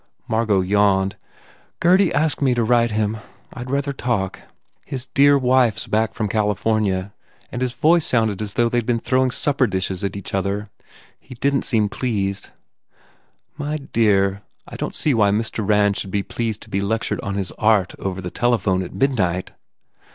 Margot 0.27 0.61
yawned, 0.61 1.15
"Gurdy 1.79 2.11
asked 2.11 2.41
me 2.41 2.55
to 2.55 2.63
write 2.63 2.89
him. 2.89 3.17
I 3.53 3.63
d 3.63 3.71
rather 3.71 3.93
talk. 3.93 4.39
His 4.83 5.05
dear 5.05 5.37
wife 5.37 5.75
s 5.77 5.85
back 5.85 6.11
211 6.15 6.23
THE 6.23 6.39
FAIR 6.39 6.41
REWARDS 6.41 6.57
from 6.57 6.89
California 7.07 7.13
and 7.51 7.61
his 7.61 7.73
voice 7.73 8.03
sounded 8.07 8.41
as 8.41 8.53
though 8.55 8.67
they 8.67 8.79
d 8.79 8.85
been 8.87 8.97
throwing 8.99 9.29
supper 9.29 9.67
dishes 9.67 10.03
at 10.03 10.15
each 10.15 10.33
other. 10.33 10.71
He 11.19 11.35
didn 11.35 11.61
t 11.61 11.67
seem 11.67 11.87
pleased." 11.89 12.49
"My 13.59 13.77
dear, 13.77 14.41
I 14.67 14.75
don 14.75 14.89
t 14.89 14.95
see 14.97 15.13
why 15.13 15.29
Mr. 15.29 15.63
Rand 15.63 15.97
should 15.97 16.09
be 16.09 16.23
pleased 16.23 16.63
to 16.63 16.71
be 16.71 16.81
lectured 16.81 17.21
on 17.21 17.35
his 17.35 17.51
art 17.59 17.93
over 17.99 18.21
the 18.21 18.31
tele 18.31 18.57
phone 18.57 18.81
at 18.81 18.95
midnight 18.95 19.51